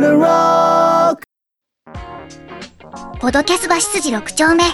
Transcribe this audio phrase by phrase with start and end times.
[0.00, 1.22] on a rock
[3.20, 4.64] ポドキャスバ執事6丁目。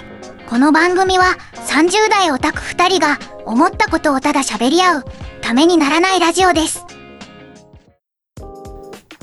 [0.49, 5.05] この番組は30代オタク2人が思ったことをただ喋り合う
[5.41, 6.87] ためにならないラジオです。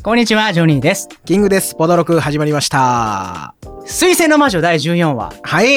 [0.03, 1.07] こんにちは、ジョニーです。
[1.23, 1.75] キングです。
[1.75, 3.55] ポドロク始まりました。
[3.85, 5.67] 水星の魔女第14話、はい、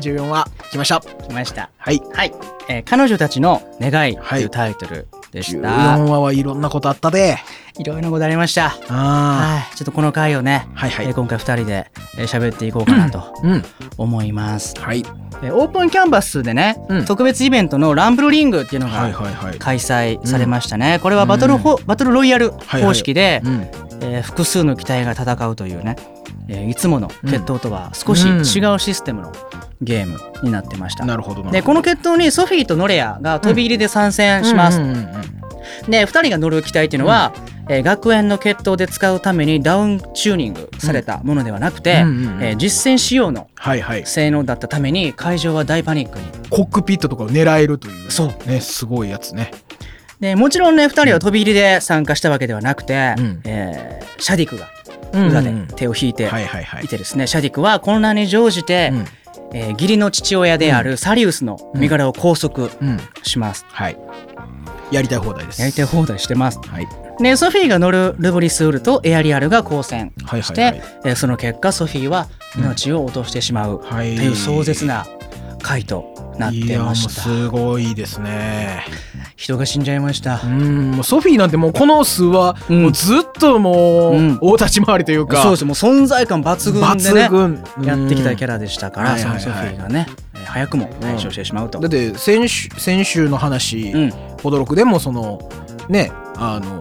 [0.00, 1.00] 14話来ました。
[1.00, 1.70] 来ました。
[1.78, 2.02] はい。
[2.12, 2.34] はい。
[2.68, 5.06] えー彼女たちの願いとはいいうタイトル
[5.38, 5.70] でし14た。
[5.70, 7.38] 話はいろんなことあったで。
[7.78, 8.74] いろいろなことありました。
[8.88, 9.76] あはい。
[9.76, 10.80] ちょっとこの回をね、あ。
[10.80, 11.06] はいはい。
[11.06, 13.64] えー今回2人でえー喋っていこうかなとうん。
[13.96, 14.74] 思います。
[14.78, 15.04] はい。
[15.42, 19.58] えーオープンキャンバスでね、うん特別イベントのランブルリングっていうのはいがはいはい。
[19.58, 20.98] 開催されましたね。
[21.02, 23.68] これはバトルホ、バトルロイヤルはい方式で、うん。
[24.00, 25.96] えー複数の機体が戦うというね、
[26.48, 28.34] えーいつもの決闘とは少し違
[28.74, 29.32] うシステムの
[29.80, 31.04] ゲームになってました。
[31.04, 31.50] なるほどな。
[31.50, 34.80] でこの決闘にソフィーとノレアが飛び入りで参戦します。
[34.80, 35.28] うんうんうんうん
[35.88, 37.32] で2人が乗る機体っていうのは、
[37.68, 44.06] えー学園の決闘で使うためにダウンチューニングされたものではなくて、うんうんうんえー実戦仕様のはいはい。
[44.06, 46.24] 性能だったために会場は大パニックに。
[46.48, 48.10] コックピットとかを狙えるという。
[48.10, 48.48] そう。
[48.48, 49.50] ね、すごいやつね。
[50.20, 54.66] でもちろんね2人は飛び入りで参加したわけではなくて、うんえーシャディクが
[55.12, 56.88] うん裏で手を引いてはい。
[56.88, 59.04] てですね、シャディクは混乱に乗じて、うん
[59.56, 62.98] えー義理の父親であるサリウスの身柄を拘束うん。
[63.22, 63.64] します。
[63.68, 63.98] はい。
[64.90, 65.60] やりたい放題です。
[65.62, 66.58] やりたい放題してます。
[66.66, 66.88] はい。
[67.22, 70.82] でソフィーが乗るルブリスウールとエアリアルが交戦はいして、はいはい。
[71.04, 75.06] えーその結果ソフィーは命を落としてしまうとはいいう壮絶な
[75.62, 77.30] 回となってました。
[77.30, 78.84] いやもうすごいですね。
[79.36, 80.40] 人が死んじゃいました。
[80.42, 80.46] う。
[80.48, 82.82] ん、もうソフィーなんてもうこの数はうん。
[82.82, 85.64] もうずっともううん大立ち回りというか、そうです。
[85.64, 87.64] もう存在感抜群でね抜群。
[87.86, 88.48] やってきたキャラ。
[88.48, 91.78] ラでしたから、そのソフィーがね、えー早くも退所してしまうと。
[91.78, 94.12] だって先週先週の話、うん。
[94.38, 95.46] ポドロクでもその
[95.90, 96.78] ねあの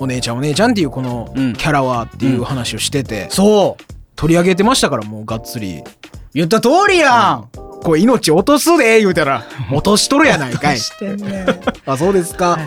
[0.00, 1.52] お姉ちゃんお姉ちゃんっていうこのうん。
[1.52, 3.84] キャラはっていう話をしてて、そう。
[4.16, 5.84] 取り上げてましたからもうがっつり。
[6.34, 7.48] 言った通りやん、
[7.82, 10.78] これ命落とすで言うたら落としとるやないかい。
[11.18, 11.46] ね
[11.86, 12.62] あそうですか、はい。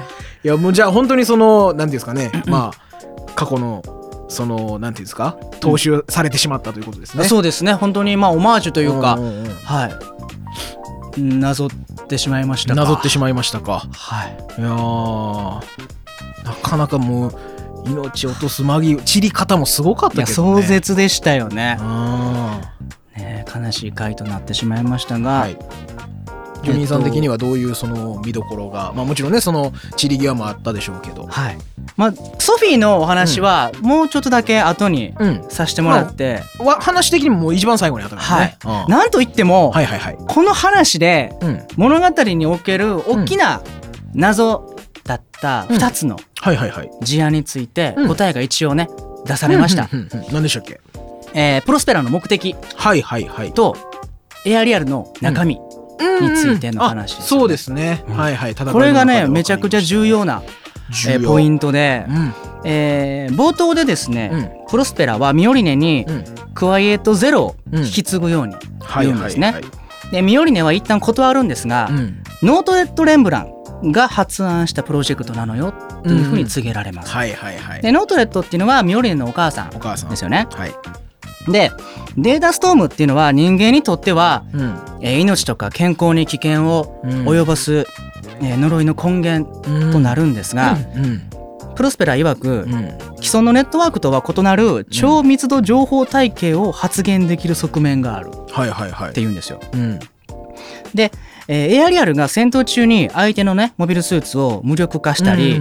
[0.46, 2.32] い、やもうじゃあ本当にそのなんていうんですかね。
[2.48, 3.84] まあ過去の
[4.30, 5.38] そのなんていうんですか。
[5.60, 7.74] 踏襲されてしまったということですね、そうですね。
[7.74, 9.90] 本当にまあオマージュというか、んんうんは
[11.18, 11.22] い。
[11.22, 12.76] なぞってしまいましたか。
[12.76, 13.88] なぞってしまいましたか。
[13.92, 14.38] はい。
[14.58, 15.62] いやー
[16.46, 17.34] なかなかもう
[17.86, 20.34] 命落とす間際散り方もすごかったけどね。
[20.34, 21.78] 壮絶でしたよね
[23.22, 25.58] あね悲しい回となってしまいましたが、ーはい。
[26.64, 31.26] ジョニーさん的にはどういうその見どころが、まあもちろんねその散り際もあったでしょうけど。
[31.26, 31.58] はい。
[31.98, 38.92] まあソフィーのお話はもうちょっとだけ後にうんさせてもらって、わ話的にも一番最後にあったからね、うん。
[38.92, 40.18] なんといっても、はいはいはい。
[40.28, 41.64] この話でうん。
[41.78, 43.64] 物語における大きな
[44.14, 46.92] 謎だった2つのはいはいはい。
[47.02, 48.08] 事案についてうん。
[48.08, 48.88] 答えが一応ね
[49.26, 50.34] 出されました、うんうんうんうん。
[50.34, 50.80] 何でしたっけ？
[51.34, 53.54] えープロスペラの目的はいはいはい。
[53.54, 53.76] と
[54.46, 55.62] エアリアルの中身、に
[56.36, 57.42] ついてのあ話ですよね。
[57.42, 58.18] そうですね、うん。
[58.18, 58.56] はいはい。
[58.56, 60.42] これがねめちゃくちゃ重要な、
[61.08, 62.34] えーポイントで、うん。
[62.66, 64.68] えー冒頭でですね、うん。
[64.70, 66.26] プロスペラはミオリネにうん。
[66.54, 69.56] クワイエットゼロを引き継ぐようにはい言うんですね。
[70.12, 72.24] でミオリネは一旦断るんですが、うん。
[72.42, 73.46] ノートレット・レンブラ
[73.84, 77.12] ンが発案したプロジェクトなのよというふうに告げられます。
[77.12, 77.82] はいはいはい。
[77.82, 80.10] でノートレットっていうのはミオリネのお母さんお母さん。
[80.10, 80.48] ですよね。
[80.52, 80.74] はい
[81.48, 81.72] で
[82.18, 84.80] データストームっていうのは人間にとっては、うん。
[85.02, 87.12] えー命とか健康に危険をうん。
[87.28, 87.86] 及ぼす、
[88.42, 91.22] えー呪いの根源となるんですが、うん
[91.74, 92.70] プロスペラ曰く、うん。
[93.22, 99.60] 既存のネットワークとは異なる超密度情報体系を発現できる側面があるって言うんですよ。
[99.74, 100.00] うん。
[100.94, 101.12] で、
[101.54, 105.56] えーエアリアルが戦闘中に相手のねモビルスーツを無力化したり、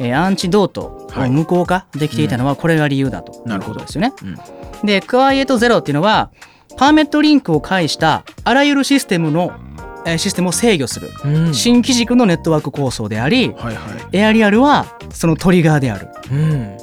[0.00, 4.12] えーアンチドートを無効化できていたのはこれが理由だというなるほどことですよね。
[4.82, 4.86] うん。
[4.86, 6.30] でクワイエットゼロっていうのは
[6.76, 9.52] パーメットリンクを介したあらゆるシステムの、
[10.06, 11.54] えーシステムを制御するうん。
[11.54, 14.16] 新機軸のネットワーク構想でありはいはい。
[14.16, 16.08] エアリアルはそのトリガーである。
[16.32, 16.76] うん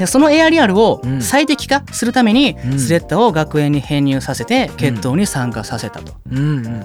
[0.00, 1.22] でそのエアリアルをうん。
[1.22, 2.78] 最適化するために、うん。
[2.78, 6.14] スレッタを学園に編入させて決闘に参加させたと。
[6.30, 6.84] うんうん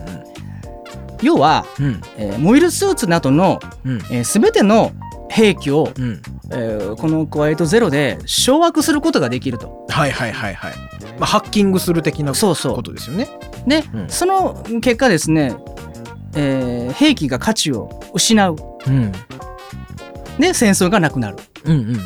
[1.22, 2.02] 要は、うん。
[2.18, 3.96] えーモビルスーツなどの、うん。
[4.12, 4.92] えー全ての
[5.30, 6.22] 兵器を、うん。
[6.52, 9.86] えーこのクワイエットゼロで掌握することができると。
[9.88, 10.74] はいはいはいはい。
[11.18, 12.76] まあハッキングする的なそうそう。
[12.76, 13.30] ことですよね。
[13.66, 14.10] で、うん。
[14.10, 15.56] その結果ですね、
[16.36, 18.58] えー兵器が価値を失う。
[18.88, 19.12] うん。
[20.38, 21.38] で戦争がなくなる。
[21.64, 21.98] うんうん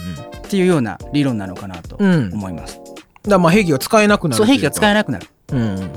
[0.50, 2.82] っていうような理論なのかなと思います。
[3.28, 5.28] らまあ兵器が使えなくなるそう兵器が使えななくなる。
[5.54, 5.60] うん。
[5.60, 5.92] うん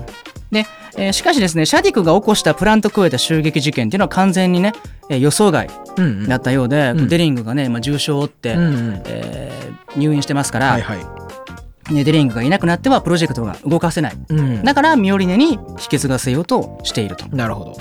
[0.94, 4.74] えーしかしですねシャディクが起こしたプラントクエタ襲撃事件っていうのは完全にね、
[5.08, 7.08] えー予想外うんだったようで、うん。
[7.08, 9.02] デリングがね、まあ、重傷を負って、うんうん。
[9.06, 11.94] えー入院してますから、はいはい。
[11.94, 14.16] ねデリングがいなくなってはプロジェクトが動かせない。
[14.28, 14.62] うん。
[14.62, 17.24] だからミオリネに引き継がせようとしていると。
[17.24, 17.76] っなるほど。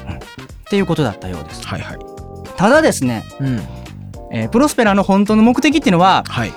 [0.70, 1.68] ていうことだったようです。
[1.68, 1.98] はいはい。
[2.56, 3.81] ただですね、うん
[4.32, 6.54] えープロスペラの本当の目的っていうのは、はい。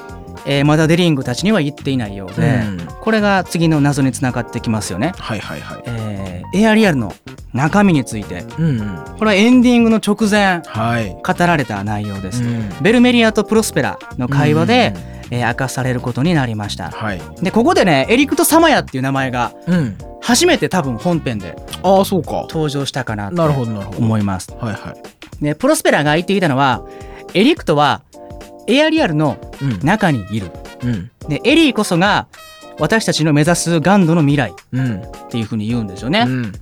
[0.47, 2.87] えーまだデリングたちには言っていないようで、うん。
[3.01, 5.83] これが次の謎につながってきますよね、はいはいはい。
[5.87, 7.13] えーエアリアルの
[7.53, 8.45] 中身について。
[8.59, 9.05] うんうん。
[9.19, 11.11] これはエンディングの直前はい。
[11.11, 12.71] 語られた内容です、うん。
[12.83, 14.93] ベルメリアとプロスペラの会話で、
[15.31, 16.91] えー明かされることになりました。
[16.91, 17.21] はい。
[17.43, 19.97] でここでねエリクト・サマヤっていう名前がうん。
[20.21, 22.47] 初めて多分本編でああそうか。
[22.49, 24.53] 登場したかなと思います。
[24.61, 24.95] はいは
[25.41, 25.45] い。
[25.45, 26.85] でプロスペラが言っていたのは
[27.35, 28.03] エリクトは
[28.67, 29.79] エアリアルのうん。
[29.85, 30.51] 中にいる。
[30.83, 31.11] うん。
[31.29, 32.27] でエリーこそが
[32.79, 34.51] 私たちの目指すガンドの未来。
[34.51, 35.03] っうん。
[35.29, 36.53] ていうふうに言うんですよね、うん。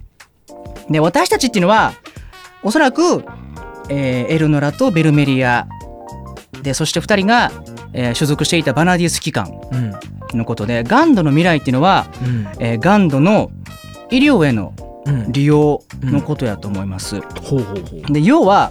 [0.90, 1.92] で私たちっていうのは
[2.62, 3.24] おそらく、
[3.88, 5.66] えーエルノラとベルメリア
[6.62, 7.50] でそして2人が、
[7.92, 9.60] えー所属していたバナディウス機関
[10.32, 10.38] うん。
[10.38, 12.46] のことでガンドの未来っていうのは、うん。
[12.58, 13.50] えーガンドの
[14.10, 14.74] 医療への
[15.06, 15.32] うん。
[15.32, 17.20] 利用のことやと思います。
[18.12, 18.70] 要は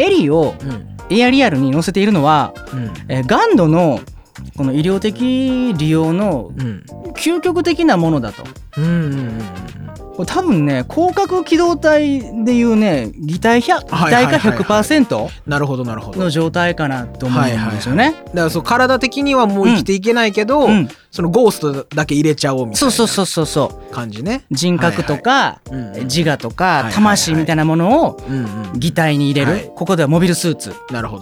[0.00, 0.86] エリーをうん。
[1.10, 2.90] エアリアルに載せているのは、うん。
[3.08, 4.00] えーガンドの
[4.56, 6.84] この医療的利用のうん。
[7.16, 8.44] 究極的なものだと。
[8.78, 9.40] うんうんうん
[10.20, 18.12] これ多分ね広角機動隊でいうね擬態100擬はいはい態化はいはい100%なるほどなるほどの状態かなと思うんですよね。
[18.26, 24.44] だからそう体的にはもう生きていけないけど、うんそのゴーストだけ入れちゃおうみたいなそうそうそうそうそう感じね。
[24.52, 28.20] 人格とか、うんうん自我とはいかはいはい魂みたいなものを
[28.76, 30.72] 擬態に入れる、はいここではモビルスーツ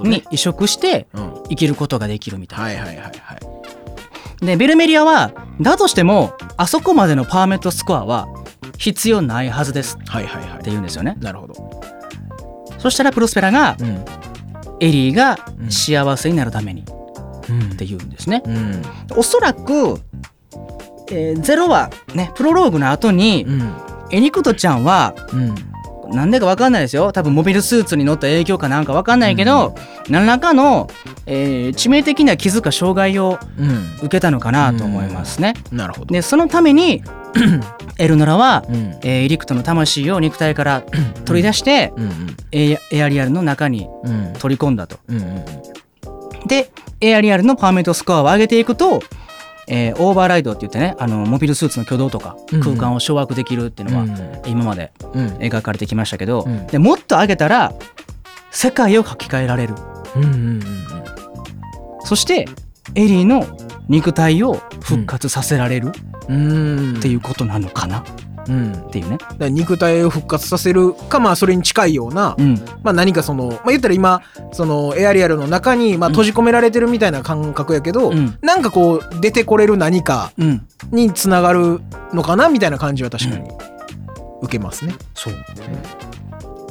[0.03, 0.25] に。
[0.31, 2.65] 移植してうん、生きることができるみたいな。
[2.65, 4.45] はいはいはいはい。
[4.45, 8.29] でベルメリアはだとしてもあそこまでのパーメットスコアは
[8.79, 10.71] 必要ないはずですはいはいはいって。
[10.71, 11.17] 言うんですよね。
[11.21, 11.55] なるほど。
[12.79, 14.05] そしたらプロスペラがうん
[14.81, 16.85] エリーがうん幸せになるために
[17.49, 18.43] うんって言うんですね。
[18.47, 18.83] うん
[19.17, 20.01] おそらく、
[21.11, 23.73] えーゼロはねプロローグの後に、うん
[24.11, 25.55] エニクトちゃんはうん
[26.15, 29.75] なんでか分かんないですよ多分モビルスーツに乗った影響かなんか分かんないけど、
[30.09, 30.89] 何らかの、
[31.27, 35.53] えー致命的な傷か障害をうん受けたのかなと思いますね。
[35.71, 36.15] なるほど。
[36.15, 37.03] でそのために
[37.99, 38.77] エルノラは、うん。
[39.03, 40.83] えーエリクトの魂を肉体から
[41.25, 42.37] 取り出して、うんうん。
[42.53, 44.33] エエアリアルの中にうん。
[44.39, 44.99] 取り込んだと。
[45.09, 45.45] うんうん。
[46.47, 46.71] で
[47.01, 49.01] エアリアルのパーメットスコアを上げていくと、
[49.67, 55.27] えーオーバーライドって言ってねあのモビルスーツの挙動とかうん空間を掌握できるっていうのは、今までうん。
[55.39, 56.67] 描かれてきましたけど、うん。
[56.69, 57.73] でもっと上げたら
[58.51, 59.75] 世界を書き換えられる。
[60.17, 60.63] うんうんうん
[62.05, 62.47] そして
[62.95, 63.47] エリーの
[63.89, 65.89] 肉体を復活させられる。
[65.89, 68.05] うんっていうことなのかな？
[68.49, 68.73] うん。
[68.73, 69.19] っていうね。
[69.19, 72.55] だから肉体を復活させるかまあそれに近いような、うん。
[72.83, 74.23] まあ、何かその、まあ、言ったら今
[74.53, 78.39] そのエアリアルの中にまあうん閉じ込められてるみたいな感覚やけど、うん。
[78.43, 81.81] なんかこう出てこれる何かうん、につながる
[82.13, 83.51] のかなみたいな感じは確かに
[84.43, 84.95] 受けますね。
[85.15, 85.35] そう、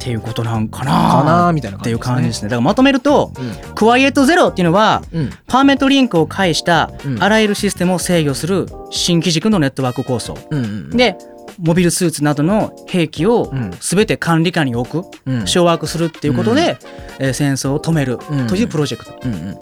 [0.00, 2.48] ていうことなんかなかなみたいなっていう感じですね。
[2.48, 3.74] だからまとめると、うん。
[3.74, 5.30] クワイエットゼロっていうのはうん。
[5.48, 7.22] パーメットリンクを介したうん。
[7.22, 10.38] あらゆるシステムを制御する新機軸のネットワーク構想。
[10.50, 11.16] うんうんで
[11.60, 13.70] モビルスーツなどの兵器をうん。
[13.80, 15.46] 全て管理下に置く、うん。
[15.48, 16.78] 掌握するっていうことで、
[17.18, 18.46] えー戦争を止めるうん。
[18.46, 19.18] というプロジェクト。
[19.24, 19.58] うんうん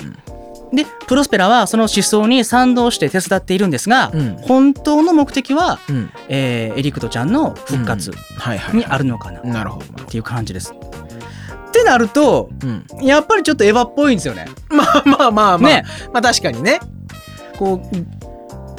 [0.73, 4.37] でプロスペラはその思想に賛同して手伝っているんですが、うん。
[4.43, 6.11] 本当の目的は、うん。
[6.29, 8.11] えーエリクトちゃんの復活
[8.73, 9.41] にあるのかな。
[9.41, 9.87] っなるほど。
[9.87, 10.73] なるほていう感じです。
[10.73, 12.69] ってなるとど。
[12.99, 13.07] うん。
[13.07, 14.47] やっぱりちょっとエヴァっぽいんですよね。
[14.69, 15.85] まあまあまあまあ、ね。
[16.13, 16.81] まあ確かにね。
[17.59, 17.97] こう、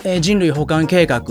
[0.04, 1.24] えー人類保管計画っ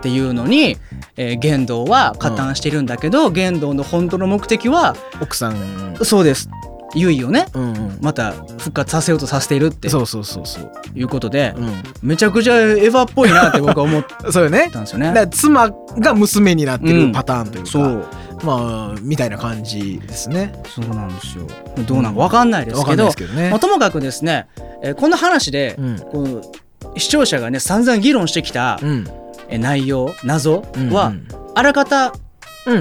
[0.00, 0.76] ていうのに、
[1.16, 6.48] えー玄道は加担してるんだけど、玄道の本当の目的は奥さん、そうです
[6.94, 7.46] ユイをね。
[7.54, 9.88] うんうん、また復活させようとさせているって。
[9.88, 10.70] そうそうそうそう。
[10.94, 14.70] いうことで、うめちゃくちゃエヴァっぽいなって僕は思っ ん、そうよね。
[14.72, 15.20] たんですよだかね。
[15.20, 18.04] ら妻が娘になってるパターンというか、そう。
[18.42, 20.52] まあみたいな感じですね。
[20.66, 21.46] そうなんですよ。
[21.86, 23.50] どうなんか分かんないですわかんないけどですけどね。
[23.50, 23.60] まあ、。
[23.60, 24.46] ともかくですね、
[24.82, 25.98] えーこの話で、うん。
[25.98, 29.06] こう視聴者がね散々議論してきた、うん。
[29.48, 31.12] えー内容謎うんは、
[31.54, 32.12] あらかたうん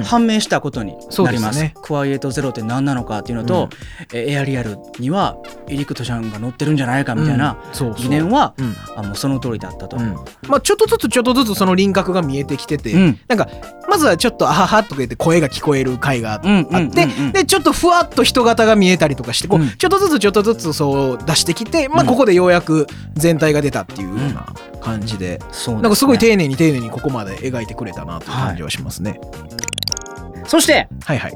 [0.04, 1.16] 判明したことになります。
[1.16, 1.60] そうです。
[1.60, 3.70] ねクワイエットゼロって何なのかっていうのと、
[4.14, 7.58] えエアリアルにはエリクトちゃんが乗ってるんじゃないかみたいな
[7.98, 8.76] 疑念は、うん。
[8.96, 9.98] あもうその通りだったと。
[9.98, 10.16] うん。
[10.48, 13.20] まあちょっとずつちょっとずつその輪郭が見えてきてて、うん。
[13.28, 13.48] なんか
[13.90, 17.32] まずはちょっと「あはは」とか言って声が聞こえる回があって、うんうんうんうん。
[17.32, 22.08] でちょっとふわっと人型が見えたりとかしてこう、うんちょっとずつちょっとずつそう出してきて、まあ、うん。
[22.08, 24.48] ここでようやく全体が出たっていうような
[24.82, 29.20] 感じで、そうなんかすごい丁寧に丁寧にここまで描いてくれたなという感じはしますね。
[30.50, 31.34] そしてはい、はい、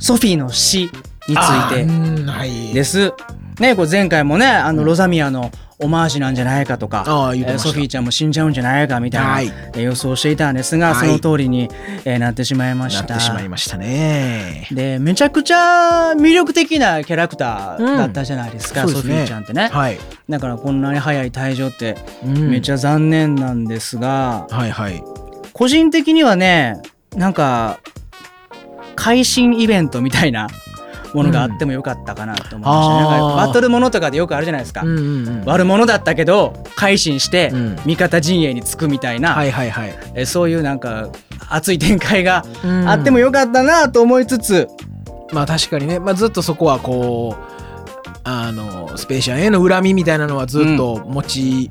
[0.00, 3.12] ソフィーの死についてです。
[3.60, 7.68] ねこれ前回もねあのロザミアのオマージュなんじゃないかとか、ああ言ってえーました。
[7.68, 9.46] ソフィーちゃんも死んじゃうんじゃないかみたいな、はい。
[9.74, 11.06] えー予想していたんですが、はい。
[11.06, 11.68] その通りに、
[12.06, 12.94] えーなってしまいまし。
[12.94, 14.68] なったてしまいましたね。
[14.70, 19.68] でめちゃくちゃ魅力的なキャラクターだったじゃないですか、ソフィーちゃんってね。
[19.70, 19.98] はい、
[20.30, 25.02] だからこんなに早い退場ってうんめっちゃ残念なんですが、はいはい。
[25.52, 26.80] 個人的にはね
[27.14, 27.80] なんか
[28.96, 30.48] 会心イベントみたいな
[31.14, 33.10] ものがあってもよかったかなと思いましたね、うんあー。
[33.10, 35.44] なんかバトルものとかでよくあるじゃないですか、うんうんうん。
[35.44, 37.78] 悪者だったけど改心してうん。
[37.86, 39.94] 味方陣営につくみたいな、はいはいはい。
[40.14, 41.08] えそういうなんか
[41.48, 42.88] 熱い展開がうん。
[42.88, 44.68] あってもよかったなと思いつつ、
[45.32, 51.70] まあ確かにね、まあ、ずっとそこはこうあのスペーシアンへの恨みみたいなのはずっと持ち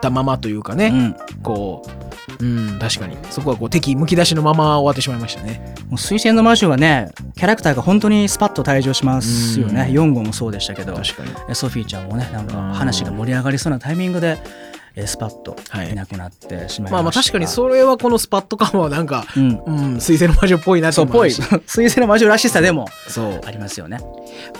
[0.00, 1.16] たままというかね、うん。
[1.42, 2.07] こう
[2.40, 3.16] うん確かに。
[3.30, 5.74] そこはこう敵むき出しのまま終わってしまいましたね。
[5.88, 9.86] もう水星の魔女はねキャラクターが本当にスパッと退場しますよね。
[9.90, 10.10] うん。
[10.10, 10.94] 4号もそうでしたけど。
[10.94, 11.30] 確かに。
[11.48, 14.67] えソフィーちゃんもねなんかうん話が盛り上がりそうなタイミングでえ
[15.06, 15.92] スパッとはい。
[15.92, 16.90] いなくなってしまいました。
[16.92, 19.62] まあまあ確かにそれはこのスパッと感はなんかうん。
[19.66, 23.40] うん水星の魔女っぽいなってそうぽい思いました水星の魔女らしさでもそう。
[23.44, 23.98] ありますよね。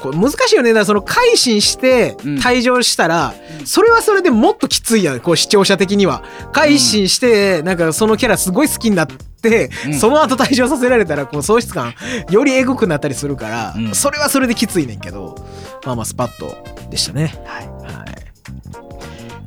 [0.00, 0.70] これ難しいよね。
[0.70, 2.34] だからその改心してうん。
[2.36, 5.20] 退場したら、それはそれでもっときついやん。
[5.20, 6.22] こう視聴者的には。
[6.52, 9.94] 改心して、なんかそのキャラすごい好きになって、うん。
[9.94, 11.94] その後退場させられたらこう喪失感
[12.30, 13.94] よりエグくなったりするから、うん。
[13.94, 15.36] それはそれできついねんけど。
[15.84, 16.56] まあまあスパッと
[16.90, 17.34] でしたね。
[17.46, 17.77] はいはい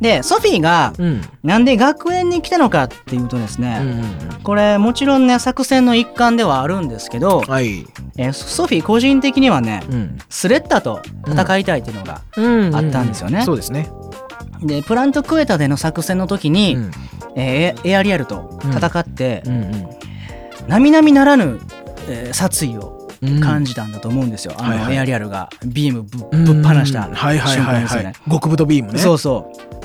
[0.02, 1.22] でソフィーがうん。
[1.44, 7.86] なんで学園に来たのかっていうとですね、うんうんこれもちろんね作戦の一環ではあるんですけど、はい。
[8.18, 10.18] えーソフィー個人的にはねうん。
[10.30, 12.76] スレッタと戦いたいっていうのが、うん。
[12.76, 13.44] あったんですよね。
[13.44, 13.90] そうですね。
[14.64, 16.92] でプラントクエタでの作戦の時に、うん。
[17.36, 19.88] えーエアリアルと戦って、うん
[20.68, 21.60] 並々ならぬ、
[22.08, 23.40] えー殺意をうん。
[23.40, 24.96] 感じたんだと思うんですよ、あのはいはい。
[24.96, 26.46] エアリアルがビームぶうん。
[26.64, 28.06] ぶっ放したうんはいはい瞬間はいですよね。
[28.08, 28.32] はい。
[28.32, 28.98] 極太ビームね。
[29.00, 29.81] そうそう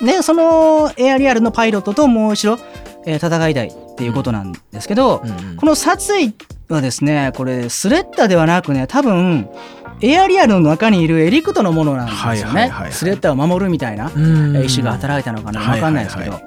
[0.00, 2.58] でそのエアリアルのパイロットともう一度、
[3.06, 5.56] えー戦いたいっていうことなんですけど、うんうん。
[5.56, 6.34] この殺意
[6.68, 9.48] はですねこれスレッタではなくね多分
[10.00, 12.92] エアリアルの中にいるエリクトのものなんですよね、はいはいはいはい。
[12.92, 16.42] スレッタを守るみたいな意思が働いたのかなはい分かんないですけど、はい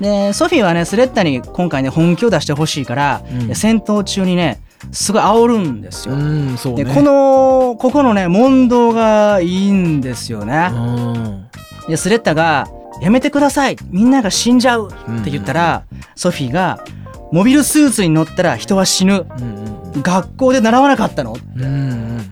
[0.00, 3.54] でソフィーはねスレッタに今回ね本気を出してほしいから、うん。
[3.54, 6.56] 戦闘中にねすごい煽るんですよ、うんね。
[6.76, 11.50] でこのここのね問答がいいんですよね、うん
[11.90, 12.68] でスレッタが
[13.02, 13.76] 「やめてください。
[13.90, 15.82] みんなが死んじゃう」って言ったら、
[16.16, 16.80] ソフィーが
[17.32, 19.26] 「モビルスーツに乗ったら人は死ぬ。
[19.38, 19.70] うん
[20.02, 21.42] 学校で習わなかったの?」って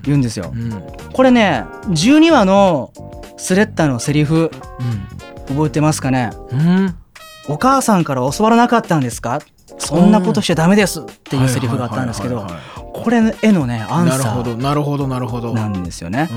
[0.05, 0.53] 言うんですよ。
[1.13, 2.93] これね12話の
[3.37, 4.51] スレッタのセリフ
[5.49, 6.31] 覚えてますかね？
[6.53, 6.95] うん。
[7.49, 9.41] お母さんから教わらなかったんですか？
[9.79, 11.01] そんなことしちゃダメです。
[11.01, 12.47] っていうセリフがあったんですけど
[12.93, 15.53] これへのねアンなるサほどなるほどなるほど。
[15.53, 16.29] ーなんですよね。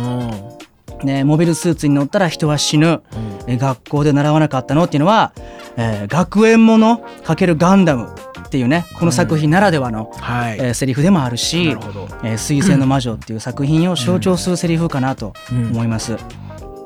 [1.01, 3.01] うんねモビルスーツに乗ったら人は死ぬ。
[3.47, 5.33] え学校で習わなかったのっていうのは、
[5.75, 8.15] えー学園もの×ガンダム
[8.45, 10.57] っていうねこの作品ならではの、はい。
[10.59, 16.17] えーセリフでもあるしなるほど「えー水星の魔女」っていう作品を象徴するセリフかなと思います。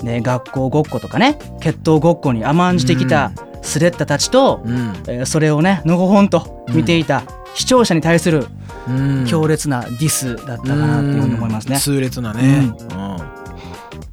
[0.01, 3.31] で学校ごっことかね決闘ごっこに甘んじてきた
[3.61, 4.93] スレッタたちと、うん。
[5.07, 7.23] えーそれをねのほほんと見ていた
[7.55, 8.47] 視聴者に対する
[8.87, 9.25] うん。
[9.27, 11.77] 強烈なディスだったかなっていうふうに思いますね。
[11.79, 12.71] 痛烈なね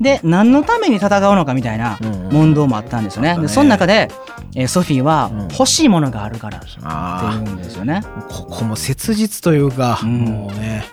[0.02, 2.32] で何のために戦うのかみたいなうんうん。
[2.32, 3.38] 問答もあったんですよね。
[3.40, 4.10] でその中で、
[4.54, 5.48] えーソフィーはうん。
[5.48, 8.02] 欲しいものがあるからってあ言うんですよね。
[8.04, 10.24] あここも切実というかうん。
[10.24, 10.84] もうね。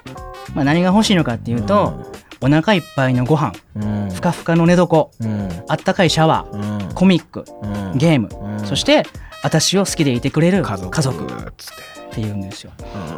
[0.54, 2.12] まあ、何が欲しいのかっていうと、
[2.42, 3.54] お腹いっぱいのご飯。
[3.76, 4.10] うん。
[4.12, 5.10] ふかふかの寝床。
[5.20, 5.50] うん。
[5.68, 6.86] あったかいシャワー。
[6.88, 6.94] うん。
[6.94, 7.46] コミック。
[7.62, 7.98] うん。
[7.98, 8.66] ゲーム、うん。
[8.66, 9.06] そして
[9.44, 10.90] 私を好きでいてくれる家族。
[10.92, 11.24] 家族。
[11.24, 11.76] っつっ
[12.10, 12.72] てて言うんですよ。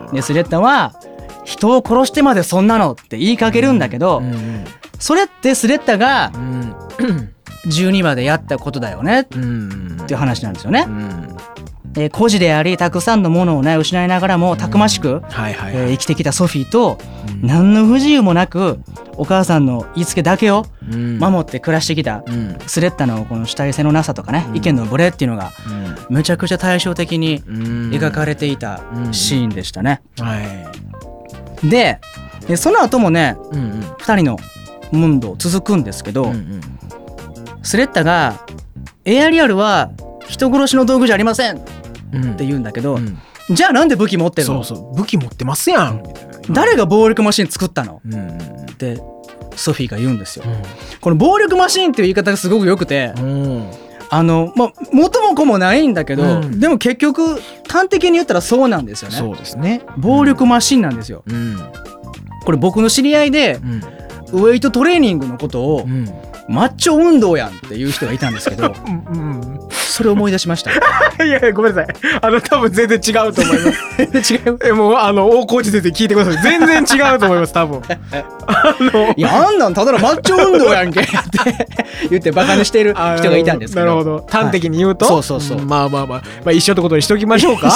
[0.07, 0.15] うん。
[0.15, 0.93] でスレッタは
[1.43, 4.65] 人を殺してまでそんなのって言いかけるんだけど、うんうん
[5.01, 6.75] それってスレッタがうん。
[7.67, 9.97] 12話でやったことだよねっうん。
[10.07, 10.85] ていう話なんですよね。
[10.87, 10.89] う。
[10.89, 11.37] ん。
[11.93, 17.47] で孤児でありたくさんのものをね失いながらもたくましく、生きてきたソフィーとうん。
[17.47, 18.79] 何の不自由もなく
[19.17, 21.19] お母さんの言いつけだけをうん。
[21.19, 22.57] 守って暮らしてきたうん。
[22.65, 24.57] スレッタのこの主体性のなさとかね、うん。
[24.57, 25.51] 意見のブレっていうのが
[26.09, 27.89] むちゃくちゃ対照的にうん。
[27.91, 28.81] 描かれていた
[29.11, 30.01] シーンでしたね。
[30.19, 30.41] は
[31.63, 31.69] い。
[31.69, 31.99] で
[32.47, 33.79] でその後もねうんうん。
[33.81, 34.37] 2人の
[34.91, 36.61] 問答続くんですけど、うんうん。
[37.63, 38.45] スレッタが
[39.05, 39.91] 「エアリアルは
[40.27, 41.59] 人殺しの道具じゃありません」っ
[42.13, 42.35] うん。
[42.35, 43.17] て言うんだけど、うん。
[43.49, 44.63] じゃあなんで武器持ってるの？
[44.63, 44.95] そうそう。
[44.95, 46.03] 武器持ってますやん。
[46.49, 48.01] 誰が暴力マシン作ったの？
[48.05, 48.37] うんうん
[48.71, 49.01] って
[49.55, 50.45] ソフィーが言うんですよ。
[51.01, 53.71] この暴力マシンっていう言い方がすごく良くてうん。
[54.09, 56.59] あのまあ元も子もないんだけど、うん。
[56.59, 59.17] でも結局端的に言ったらそうなんですよね。
[59.17, 59.81] そうですね。
[59.97, 61.23] 暴力マシンなんですよ。
[61.27, 61.57] うん。
[62.43, 63.83] これ僕の知り合いでうん
[64.31, 66.05] ウェイトトレーニングのことをうん。
[66.49, 69.60] マッチョ運動やんっていう人がいたんですけど うん
[70.01, 70.71] それを思い出しました。
[71.23, 71.95] いやいやごめんなさい。
[72.21, 74.33] あの多分全然違うと思います。
[74.33, 74.57] 違う？
[74.65, 76.43] えもうあの大河内先生聞いてください。
[76.43, 77.81] 全然違うと思います多分。
[78.47, 81.01] あのいやあんなんただのマッチョ運動やんけ。
[81.01, 81.67] っ て
[82.09, 83.85] 言ってバカにしてるあ人がいたんですけど。
[83.85, 84.25] なるほど。
[84.27, 85.63] 端的に言うと、はいそうそうそう。
[85.63, 87.67] んまあまあまあ、まあ、一緒ってことにしときましょうか。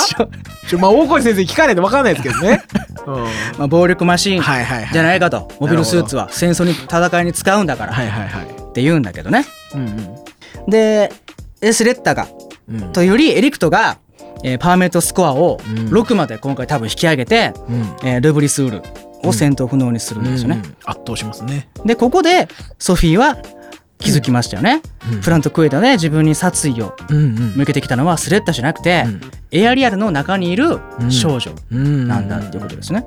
[0.64, 0.80] 一緒。
[0.80, 2.64] まあ大河内先生聞かないと分かんないですけどね、
[3.06, 5.48] うん、はいまあ、暴力マシーンじゃないかと。
[5.60, 7.94] モビルスーツは戦争に戦いに使うんだから。
[7.94, 8.46] はいはいはい。
[8.46, 9.46] って言うんだけどね。
[9.76, 10.16] うん
[10.68, 11.25] でエ
[11.74, 12.28] スレッタが
[12.68, 12.84] うん。
[12.84, 14.00] うんとよりエリクトが、
[14.44, 15.76] えーパーメットスコアをうん。
[15.90, 17.82] 6まで今回多分引き上げて、うん。
[18.04, 18.84] えールブリスウール
[19.24, 23.38] を戦闘不能にするんですよね、うんうん圧倒しますね、でここでソフィーは
[23.98, 25.22] 気づきましたよね、うん。
[25.22, 26.96] プラントクエタで自分に殺意を
[27.56, 29.22] 向けてきたのはスレッタじゃなくて、うん。
[29.52, 30.80] エアリアルの中にいる
[31.10, 33.06] 少女うんなんだっていうことですね。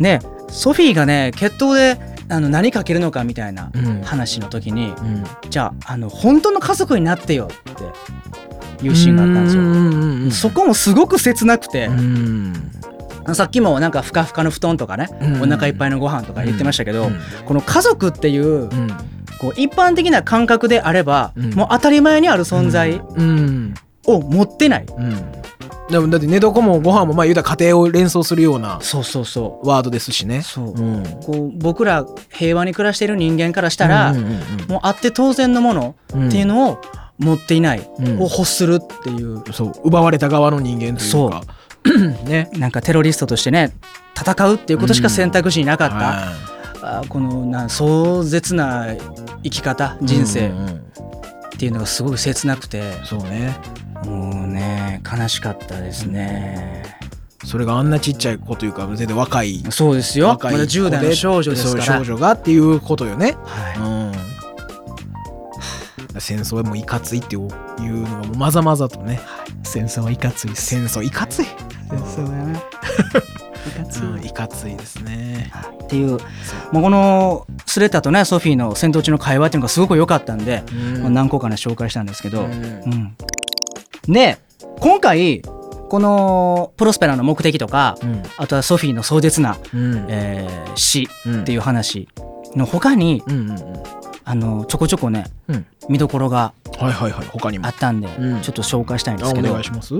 [0.00, 4.02] でソフィーがね決闘であの何かけるのかみたいなうん。
[4.02, 5.24] 話の時に、うん。
[5.50, 10.50] じゃああの本当の家族になってよっていうシーンがあったんですよ。
[10.50, 12.70] そこもすごく切なくて、うん。
[13.34, 15.42] さっきもなんかふかふかの布団とかね、うん。
[15.42, 17.18] お腹いっぱいのご飯とか言ってましたけど、うん。
[17.44, 18.88] この家族っていううん。
[19.40, 21.54] こう一般的な感覚であれば、うん。
[21.54, 23.74] もう当たり前にある存在うん。
[24.06, 25.43] を持ってない、うん
[25.90, 30.38] でもだって寝床もご飯もまあ言うたら家庭を連想するようなそうそうそワードですしね。
[30.38, 31.04] うそう、うん。
[31.22, 34.34] こう僕ら平和に暮らしている人間からしたら、うんうん
[34.68, 36.28] もうあって当然のものうん。
[36.28, 36.80] っていうのを
[37.18, 38.18] 持っていない、うん。
[38.18, 39.42] を欲するっていう。
[39.52, 39.72] そう。
[39.84, 41.42] 奪われた側の人間というか。
[42.24, 42.50] ね。
[42.54, 43.74] なんかテロリストとしてね
[44.18, 48.94] 戦うっていうことしか選択肢になかった、はあこのな壮絶な
[49.42, 50.74] 生き方い人生うんうんうん。
[50.76, 50.80] っ
[51.56, 53.56] ていうのがすごく切なくて、そうね
[54.04, 56.82] もうね悲しかったですね、
[57.44, 60.28] それがあんなちっちゃい子というか全然若いそうですよ。
[60.28, 61.84] まだ若い子10代の少女ですから。
[61.84, 63.36] 少女がっていうことよね。
[63.44, 64.10] は
[66.14, 66.20] うん。
[66.20, 69.20] 戦争はもういかついっていういうのがまざまざとね。
[69.62, 71.44] 戦争はいかつい戦争いかつい。
[71.44, 71.46] い、
[72.14, 72.62] そうやね。
[74.02, 75.50] うんいかついですね。
[75.82, 76.18] っていう
[76.72, 80.62] もうこのスレッタとねソフィーの戦闘中の会話っていうのがすごく良かったんで、
[81.00, 82.52] まあ何個かね紹介したんですけど、うん。
[82.52, 82.56] う
[82.88, 83.16] ん
[84.06, 84.38] で
[84.80, 85.42] 今回
[85.88, 88.22] このプロスペラの目的とかうん。
[88.36, 90.06] あとはソフィーの壮絶な、うん。
[90.08, 91.40] えー死うん。
[91.42, 92.08] っていう話
[92.56, 93.82] の他にうんうんうん。
[94.24, 95.66] あのちょこちょこねうん。
[95.88, 97.26] 見どころがはいはいはい。
[97.26, 97.66] 他にも。
[97.66, 98.40] あったんで、うん。
[98.40, 99.52] ちょっと紹介したいんですけど。
[99.52, 99.94] 願いします。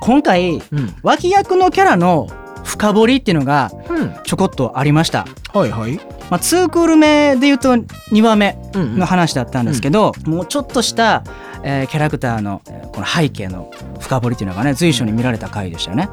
[0.00, 0.94] 今回うん。
[1.02, 2.28] 脇役のキャラの
[2.64, 4.14] 深掘りっていうのがうん。
[4.24, 5.98] ちょこっとありました、はいはい
[6.30, 11.22] まあ、2クール目で言うと2話目うんの話だったんですけど、もうちょっとした、
[11.62, 16.08] えーキャラクターの、えーこの背景の深掘りっていうのがね随所に見られた回でしたよね。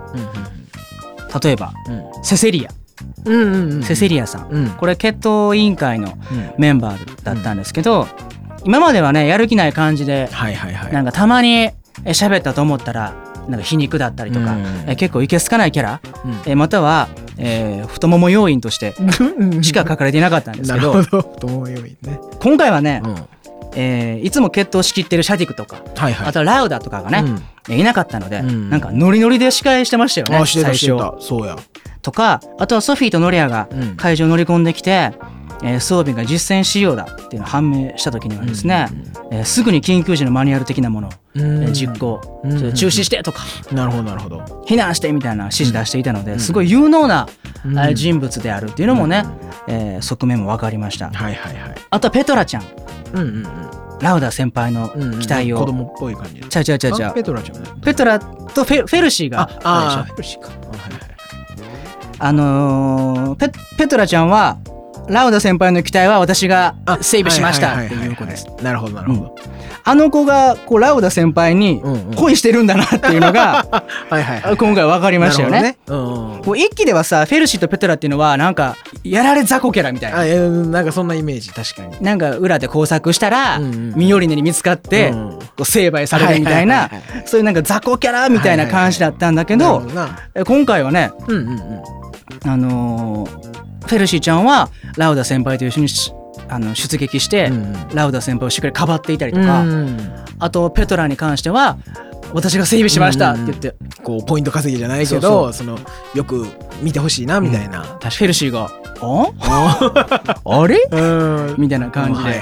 [1.44, 2.24] 例えばうん。
[2.24, 2.72] セセリア、
[3.26, 4.50] うんうんうんセセリアさん。
[4.50, 4.70] うん。
[4.72, 8.08] これ決闘委員会のうんメンバーだったんですけど、
[8.66, 10.94] 今まではねやる気ない感じではいはいはい。
[10.94, 13.14] なんかたまにえー喋ったと思ったら
[13.48, 16.32] なんか皮肉だったりとか、うんえー結構いけすかないキャラ、うん。
[16.32, 18.94] えーまたは、えー太もも要員として
[19.62, 21.24] しか書かれていなかったんですなけどるほど。
[21.24, 22.20] と思うようにね。
[22.40, 23.16] 今回はね、うん。
[23.76, 26.28] えーいつも決闘しきってるシャディクとか、はいはい。
[26.28, 27.44] あとはラウダとかがね、うん。
[27.70, 28.70] えーいなかったので、うん。
[28.70, 30.98] なんかノリノリで司会してましたよね最初。
[30.98, 31.58] たそうや。
[32.02, 33.96] とかあとはソフィーとノリアがうん。
[33.96, 35.12] 会場に乗り込んできて、
[35.64, 38.88] えー装備が実戦仕様だっていうのが判明した時にはですね、
[39.32, 41.64] えーすぐに緊急時のマニュアル的なものを、うん。
[41.64, 43.40] えー実行、うん中止してとか
[43.72, 44.40] なるほどなるほど。
[44.68, 47.28] 避難してみたいな指示出していたので、うんすごい有能な、
[47.94, 49.26] 人物であるっていうのもね、
[49.68, 51.76] えー側面も分かりました、はいはいはい。
[51.90, 52.64] あとはペトラちゃん。
[53.14, 53.48] うんうん
[54.02, 56.42] ラウダ先輩のうん期待を、子供っぽい感じ。
[56.42, 57.12] ちゃうちゃうちゃうちゃう。
[57.12, 57.70] あペトラちゃんね。
[57.86, 60.42] ペトラとフェフェルシーがあああれでしょ。
[60.42, 61.02] ーペルシかあはいはい
[62.18, 63.48] あのー。
[63.48, 64.58] ペペトラちゃんは
[65.12, 68.48] ラウダ先輩の期待は私が整備しましたっていう子です。
[68.64, 69.36] なるほどなるほど。
[69.84, 71.82] あの子がこうラウダ先輩に
[72.16, 73.66] 恋してるんだなっていうのが
[74.58, 75.78] 今回分かりましたよね。
[75.88, 80.24] こう一期ではさフェルシーとペトラっていうのはなんかやられ雑魚キャラみたいな。
[80.72, 81.98] なんかそんなイメージ確かに。
[82.02, 86.90] なんか裏で工作したら、ミオリネに見つかって、うんこう成敗されるみたいな、
[87.26, 89.84] そういうなんか雑魚キャラみたいな感じだったんだけど、
[90.46, 91.60] 今回はね、うんうんうん。
[92.50, 96.14] あのーフェルシーちゃんはラウダ先輩と一緒にし
[96.48, 97.90] あの出撃して、うんうん。
[97.94, 99.98] ラウダ先輩をしっかりかばっていたりとか、うん。
[100.40, 101.78] あとペトラに関しては
[102.34, 105.78] 私が整備しましたって言って、こうポイント稼ぎじゃないけどその
[106.16, 106.48] よく
[106.82, 108.70] 見てほしいなみたいなフェルシーが
[109.02, 110.40] 「あ？
[110.46, 110.80] あれ?
[110.92, 111.02] う
[111.54, 112.42] ん」みたいな感じで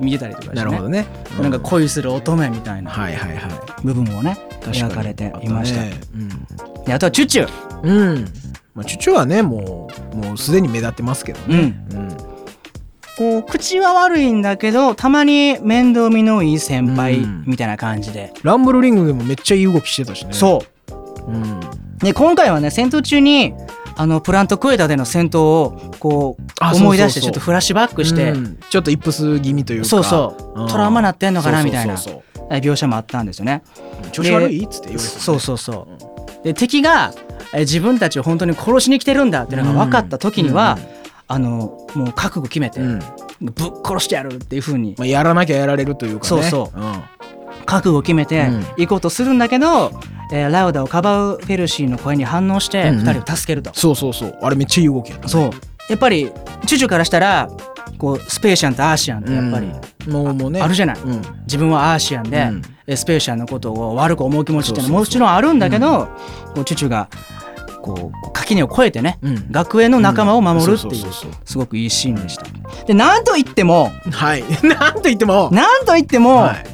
[0.00, 0.64] 見てたりとかして、ね。
[0.64, 1.06] なるほどね。
[1.40, 3.50] なんか恋する乙女みたいなはいはいはい。
[3.82, 5.80] 部分もね描かれていました。
[5.80, 5.94] ね。
[6.84, 7.48] であとはチュッチュ。
[7.82, 8.28] うんうん
[8.80, 11.52] まあ、チュチュはねもうもうすでに目立ってますけどうん。
[11.52, 12.16] ね、うん。
[13.18, 17.44] こう口は悪いんだけどたまに面倒見のいい先輩うん。
[17.46, 20.64] みたいな感じで、ランブルリングでもめっちゃいい動きしてたしね、そ
[21.28, 21.30] う。
[21.30, 21.60] うん、
[21.98, 23.52] で今回はね戦闘中に
[23.96, 28.58] あのプラントクエタでの戦闘をこうあ思い出してちょっとフラッシュバックして、うん。
[28.70, 29.88] ちょっとイップス気味というか。
[29.88, 30.62] そうそう。
[30.62, 30.68] うん。
[30.68, 33.62] トラウマなってんのかなみたいな描写もあったんですよね。
[34.12, 36.09] 調子悪いっつってそうそうそう。
[36.44, 37.12] で敵が
[37.52, 40.78] え自分たちを本当に殺しに来てるんだっていうのが分かった時には、
[41.26, 42.98] あのもう覚悟決めて、うん。
[43.40, 44.94] ぶっ殺してやるっていう風に。
[44.98, 46.28] まあ、やらなきゃやられるというかね。
[46.28, 46.80] そうそう。
[46.80, 47.02] うん。
[47.66, 48.64] 覚悟決めてうん。
[48.76, 49.92] 行こうとするんだけど、
[50.32, 53.08] えーラウダをかばうフェルシーの声に反応してうんうん。
[53.08, 53.70] 2人を助けると。
[53.74, 54.38] そうそうそう。
[54.42, 55.28] あれめっちゃいい動きやったね。
[55.32, 55.50] そう。
[55.88, 56.30] やっぱり
[56.66, 57.48] チュチュからしたら
[57.98, 59.66] こうスペーシアンとアーシアンってやっぱり、
[60.06, 60.12] うん。
[60.12, 60.60] もうもうね。
[60.60, 60.98] あるじゃない。
[61.00, 61.22] うん。
[61.42, 62.50] 自分はアーシアンで、
[62.96, 66.08] スペーシアンのことを悪く思う気持ちっていうのはもちろんあるんだけど、
[66.54, 67.08] こうチュチュが
[67.82, 69.50] こう垣根を越えてね、うん。
[69.50, 71.12] 学園の仲間を守るっていう
[71.44, 72.46] すごくいいシーンでした。
[72.86, 74.44] でなんといってもはい。
[74.62, 76.64] なんと言っても なんといっても、はい。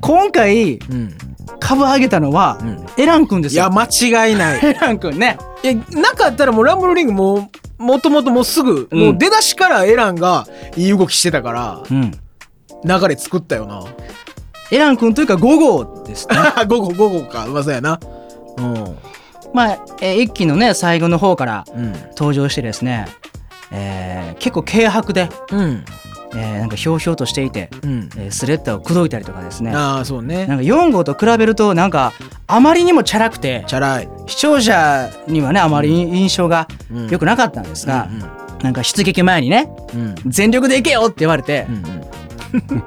[0.00, 1.16] 今回うん。
[1.58, 2.86] 株上げたのは、うん。
[2.96, 3.64] エラン君ですよ。
[3.64, 4.60] いや間違いない。
[4.64, 5.38] エラン君ね。
[5.62, 8.98] いやなかったらもうランブルリングもうもともともうすぐ、うん。
[8.98, 12.12] もう出だしからエランがいい動きしてたからうん。
[12.84, 13.82] 流れ作ったよな
[14.70, 16.34] エラン君というか5号ですね。
[16.68, 17.46] 午後午後か。
[17.46, 18.00] うまそうやな。
[18.58, 18.96] うん。
[19.54, 21.92] まあ、えー一期のね最後の方からうん。
[22.10, 23.06] 登場してですね、
[23.72, 25.84] えー結構軽薄で、うん。
[26.34, 28.08] えーなんかひょうひょうとしていて、うん。
[28.16, 29.72] えースレッダーを口説いたりとかですね。
[29.74, 30.46] ああそうね。
[30.46, 32.12] なんか4号と比べるとなんか
[32.48, 34.08] あまりにもチャラくてチャラい。
[34.26, 37.08] 視聴者にはねあまり印象がうん。
[37.08, 40.14] 良くなかったんですが、うんなんか出撃前にねうん。
[40.26, 41.78] 全力でいけよって言われてう、んう
[42.80, 42.82] ん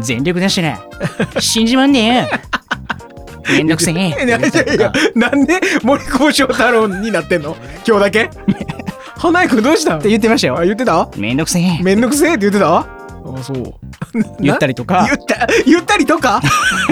[0.00, 0.78] 全力だしね。
[1.38, 2.28] 死んじまんね。
[2.30, 3.94] えよめんどくせえ。
[3.94, 7.56] いやいやいやなんで森久保祥太郎になってんの？
[7.86, 8.30] 今日だけ？
[9.18, 9.98] 花井君どうした？
[9.98, 10.58] って言ってましたよ。
[10.58, 11.10] あ言ってた？
[11.16, 11.80] めんどくせえ。
[11.82, 12.78] めんどくせえって言ってた？
[12.78, 12.86] あ
[13.42, 13.74] そう。
[14.40, 15.06] 言ったりとか。
[15.06, 15.46] 言った？
[15.64, 16.40] 言ったりとか？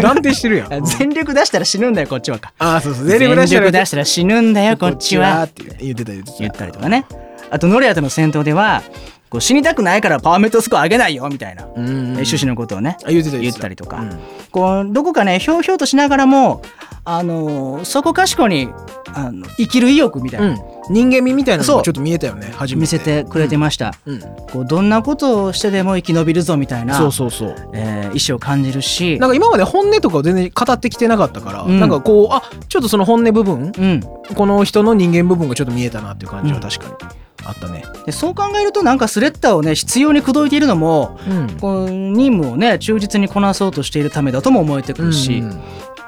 [0.01, 0.85] 断定してるやん。
[0.87, 2.53] 全力出したら死ぬんだよこっちはか。
[2.59, 3.05] ああそうそう。
[3.07, 5.43] 全全力出したら力出したら死ぬんだよこっちは。
[5.45, 6.39] って言ってた言ってた。
[6.39, 7.05] 言ったりとかね。
[7.51, 8.83] あとノリアとの戦闘では
[9.31, 11.89] こう死にたくないからパーメットスコア上げないよみたいな、うんうん。
[11.89, 14.19] うん趣旨のことをねあ言ってた言てったりとか、うん。
[14.51, 16.63] こうどこかねひょうひょうとしながらも
[17.05, 18.69] あのーそこかしこに
[19.15, 20.59] あの生きる意欲みたいな、うん。
[20.91, 21.77] 人間味みたいなのそう。
[21.79, 22.81] もちょっと見えたよね初めて。
[22.81, 24.21] 見せてくれてました、うん。
[24.21, 27.71] こうどんなことをしてでも生き延びるぞみたいなそうそうそう。
[27.73, 29.19] えー意志を感じるし。
[29.21, 31.79] なんか今まで本音とかを全然語ってきてなかったから、うん。
[31.79, 34.01] なんかこうあちょっとその本音部分うん、
[34.35, 37.85] この人の人間部分がちょっと見えたなっていう感じは確かにあったね。
[38.07, 45.61] でそう考えるとなんかスレッダーをね必要に口説いているのもうんこう任務をね忠実にこなそうとしているためだとも思えてくるし、うん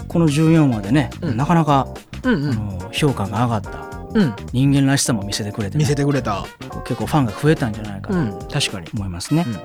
[0.09, 1.87] この14話でね、うんなかなか、
[2.25, 3.71] あうんうんの評価が上がった
[4.15, 6.45] うん人間らしさも見せてくれて,、見せてくれた。
[6.85, 8.89] 結構ファンが増えたんじゃないかうなん確かに。
[8.95, 9.45] 思いますね。
[9.47, 9.57] うん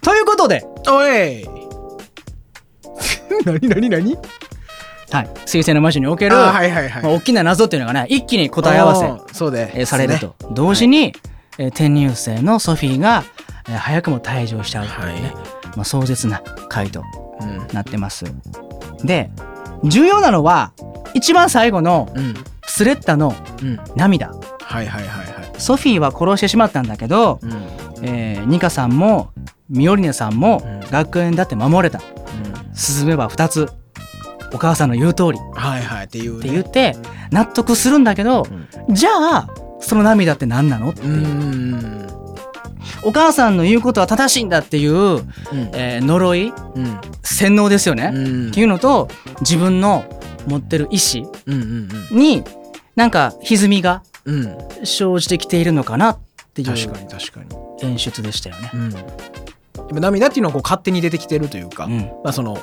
[0.00, 1.44] ということで、おい
[3.46, 4.18] 何何 何？
[5.14, 7.02] はい、水星の魔女における、はいはいはい。
[7.04, 8.96] まあ、大きな謎っていうのがね一気に答え合わ
[9.28, 11.14] せそうでえーされると、同時に、
[11.58, 13.22] えー転入生のソフィーが、
[13.68, 15.32] えー早くも退場しちゃうというね、
[15.76, 17.04] まあ、壮絶な回と
[17.40, 17.66] うん。
[17.72, 18.24] なってます。
[19.04, 19.30] で
[19.84, 20.72] 重要なのは
[21.14, 22.34] 一番最後のうん。
[22.66, 23.78] スレッタのうん。
[23.94, 24.32] 涙。
[24.62, 25.60] はいはいはいはい。
[25.60, 27.52] ソフィーは殺してしまったんだけど、うん。
[28.02, 29.30] えーニカさんも
[29.68, 30.90] ミオリネさんもうん。
[30.90, 32.00] 学園だって守れた。
[32.74, 33.68] 進めば2つ
[34.54, 35.38] お母さんの言う通り。
[35.38, 36.52] っはいはいっていうてね。
[36.54, 36.96] 言って
[37.30, 38.46] 納得するんだけど、
[38.88, 39.48] じゃあ
[39.80, 40.90] その涙って何なの？
[40.90, 41.04] ってう。
[41.06, 42.06] いう、ん
[43.02, 45.22] お母さんの言うことは正しいんだっていう、うん。
[45.74, 48.48] えー呪いうん洗脳ですよね、うん。
[48.48, 49.08] っていうのと
[49.40, 50.04] 自分の
[50.46, 51.24] 持ってる意志
[52.10, 52.44] に
[52.96, 54.02] なんか歪みが
[54.84, 56.18] 生じてきているのかなっ
[56.54, 57.56] ていう確かに確かに。
[57.82, 58.70] 演出でしたよね。
[58.72, 58.76] う
[59.96, 60.00] ん。
[60.00, 61.98] 涙っていうのはこう勝手に出てきてるというか、うん。
[62.22, 62.58] まあその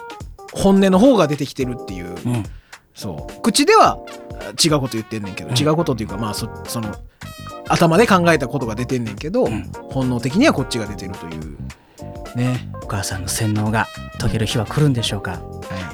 [0.54, 2.16] 本音の方が出てきてるっていう。
[2.26, 2.44] うん。
[2.94, 3.42] そう。
[3.42, 4.00] 口では
[4.40, 5.58] あ違うこと言ってんねんけど、うん。
[5.58, 6.94] 違うことっていうかまあそその
[7.68, 9.72] 頭で考えたことが出てんねんけど、うん。
[9.90, 11.58] 本能的にはこっちが出てるという。
[12.36, 13.88] ね、お母さんの洗脳が
[14.18, 15.32] 解ける日は来るんでしょうか。
[15.32, 15.42] はい。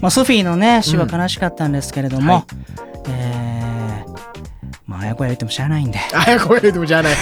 [0.01, 2.43] まあ、ソフィーのね死は悲しかったんですけれども、はい。
[3.09, 4.17] えー
[4.85, 7.15] まあ早くは言ってもしゃあないんで、あやこれでもじゃあない。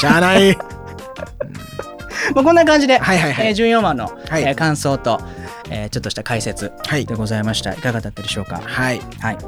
[0.00, 0.56] しゃあない。
[2.34, 3.46] まあ、こんな感じで、はいはいはい。
[3.48, 4.42] えー14話の、はい。
[4.42, 5.20] えー感想と、
[5.70, 7.06] えーちょっとした解説はい。
[7.06, 7.72] でございました。
[7.72, 8.60] いかがだったでしょうか？
[8.64, 9.00] はい。
[9.20, 9.38] はい。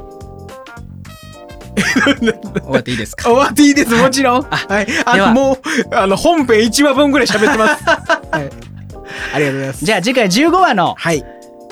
[2.13, 3.29] 終わっていいですか？
[3.29, 3.95] 終わっていいです。
[3.95, 4.41] もちろん。
[4.43, 4.85] はい。
[4.85, 5.29] では。
[5.29, 7.83] あもうあの本編1話分ぐらい喋ってます。
[8.31, 8.49] はい。
[9.35, 9.85] ありがとうございます。
[9.85, 11.23] じゃあ次回15話のはい。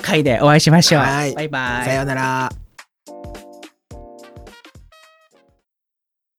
[0.01, 1.01] 回でお会いしましょう。
[1.03, 1.33] はい。
[1.33, 1.85] バイバイ。
[1.85, 2.51] さようなら